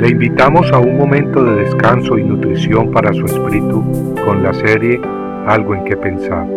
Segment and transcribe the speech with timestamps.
[0.00, 3.84] Le invitamos a un momento de descanso y nutrición para su espíritu
[4.24, 4.98] con la serie
[5.46, 6.48] Algo en que pensar.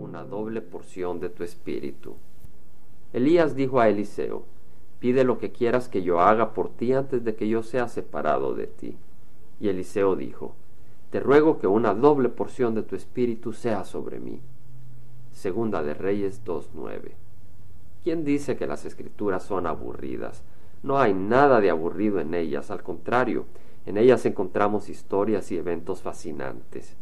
[0.00, 2.16] Una doble porción de tu espíritu.
[3.12, 4.42] Elías dijo a Eliseo,
[4.98, 8.56] pide lo que quieras que yo haga por ti antes de que yo sea separado
[8.56, 8.96] de ti.
[9.60, 10.56] Y Eliseo dijo,
[11.10, 14.40] te ruego que una doble porción de tu espíritu sea sobre mí.
[15.36, 17.12] Segunda de Reyes 2.9.
[18.02, 20.42] ¿Quién dice que las escrituras son aburridas?
[20.82, 23.44] No hay nada de aburrido en ellas, al contrario,
[23.84, 26.96] en ellas encontramos historias y eventos fascinantes.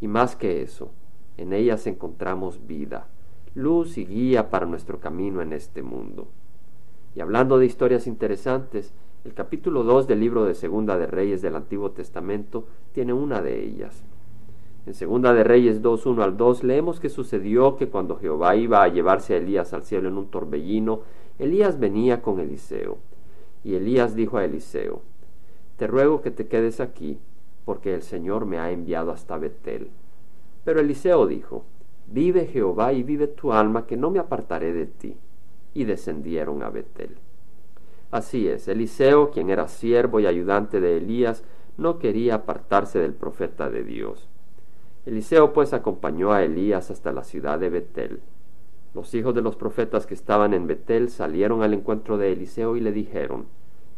[0.00, 0.92] Y más que eso,
[1.36, 3.08] en ellas encontramos vida,
[3.56, 6.28] luz y guía para nuestro camino en este mundo.
[7.16, 8.94] Y hablando de historias interesantes,
[9.24, 13.60] el capítulo 2 del libro de Segunda de Reyes del Antiguo Testamento tiene una de
[13.60, 14.04] ellas.
[14.84, 18.82] En Segunda de Reyes 2, 1 al 2 leemos que sucedió que cuando Jehová iba
[18.82, 21.02] a llevarse a Elías al cielo en un torbellino,
[21.38, 22.98] Elías venía con Eliseo.
[23.62, 25.02] Y Elías dijo a Eliseo,
[25.76, 27.20] Te ruego que te quedes aquí,
[27.64, 29.90] porque el Señor me ha enviado hasta Betel.
[30.64, 31.64] Pero Eliseo dijo,
[32.08, 35.16] Vive Jehová y vive tu alma, que no me apartaré de ti.
[35.74, 37.16] Y descendieron a Betel.
[38.10, 41.44] Así es, Eliseo, quien era siervo y ayudante de Elías,
[41.78, 44.28] no quería apartarse del profeta de Dios.
[45.04, 48.20] Eliseo pues acompañó a Elías hasta la ciudad de Betel.
[48.94, 52.80] Los hijos de los profetas que estaban en Betel salieron al encuentro de Eliseo y
[52.80, 53.46] le dijeron,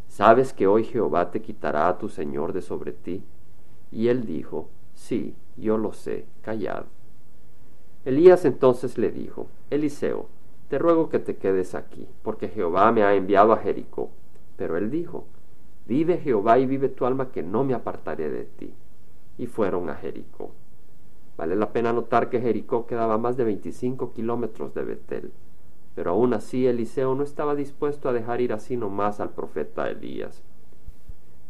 [0.08, 3.22] ¿Sabes que hoy Jehová te quitará a tu Señor de sobre ti?
[3.92, 6.84] Y él dijo, Sí, yo lo sé, callad.
[8.06, 10.28] Elías entonces le dijo, Eliseo,
[10.68, 14.11] te ruego que te quedes aquí, porque Jehová me ha enviado a Jericó.
[14.56, 15.27] Pero él dijo,
[15.86, 18.72] Vive Jehová y vive tu alma, que no me apartaré de ti.
[19.36, 20.52] Y fueron a Jericó.
[21.72, 25.32] Pena notar que Jericó quedaba más de 25 kilómetros de Betel,
[25.94, 30.42] pero aún así Eliseo no estaba dispuesto a dejar ir así nomás al profeta Elías.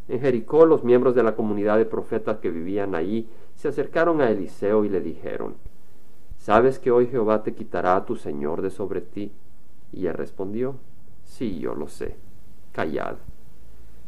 [0.08, 4.30] En Jericó los miembros de la comunidad de profetas que vivían allí se acercaron a
[4.30, 5.54] Eliseo y le dijeron,
[6.36, 9.32] ¿Sabes que hoy Jehová te quitará a tu Señor de sobre ti?
[9.92, 10.76] Y él respondió,
[11.24, 12.16] Sí, yo lo sé.
[12.72, 13.16] Callad.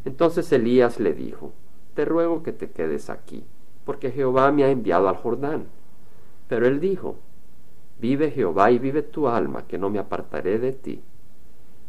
[0.04, 1.52] Entonces Elías le dijo,
[1.94, 3.44] Te ruego que te quedes aquí,
[3.86, 5.68] porque Jehová me ha enviado al Jordán.
[6.48, 7.16] Pero él dijo,
[7.98, 11.02] Vive Jehová y vive tu alma, que no me apartaré de ti.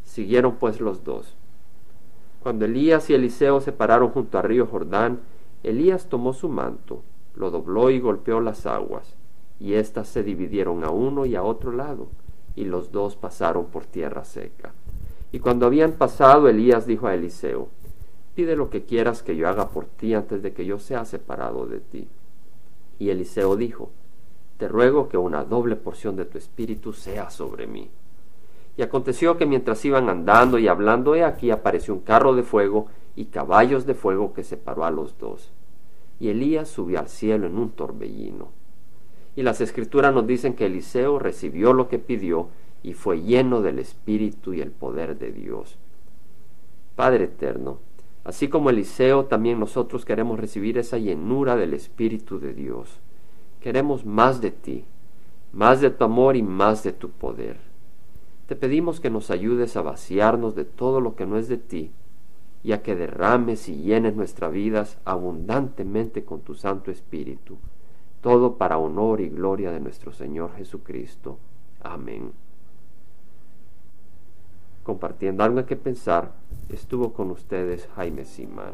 [0.04, 1.36] Siguieron pues los dos.
[2.42, 5.20] Cuando Elías y Eliseo se pararon junto al río Jordán,
[5.64, 7.04] Elías tomó su manto,
[7.36, 9.18] lo dobló y golpeó las aguas
[9.60, 12.08] y éstas se dividieron a uno y a otro lado,
[12.56, 14.74] y los dos pasaron por tierra seca.
[15.32, 17.70] Y cuando habían pasado, Elías dijo a Eliseo,
[18.36, 21.66] Pide lo que quieras que yo haga por ti antes de que yo sea separado
[21.66, 22.08] de ti.
[23.00, 23.90] Y Eliseo dijo,
[24.58, 27.90] Te ruego que una doble porción de tu espíritu sea sobre mí.
[28.76, 32.88] Y aconteció que mientras iban andando y hablando, he aquí apareció un carro de fuego
[33.16, 35.52] y caballos de fuego que separó a los dos.
[36.20, 38.50] Y Elías subió al cielo en un torbellino.
[39.36, 42.50] Y las escrituras nos dicen que Eliseo recibió lo que pidió
[42.82, 45.78] y fue lleno del Espíritu y el poder de Dios.
[46.96, 47.80] Padre eterno,
[48.24, 53.00] así como Eliseo, también nosotros queremos recibir esa llenura del Espíritu de Dios.
[53.68, 54.86] Queremos más de ti,
[55.52, 57.58] más de tu amor y más de tu poder.
[58.48, 61.92] Te pedimos que nos ayudes a vaciarnos de todo lo que no es de ti
[62.64, 67.58] y a que derrames y llenes nuestras vidas abundantemente con tu Santo Espíritu
[68.22, 71.38] todo para honor y gloria de nuestro Señor Jesucristo.
[71.82, 72.32] Amén.
[74.84, 76.34] Compartiendo algo que pensar,
[76.70, 78.74] estuvo con ustedes Jaime Simán.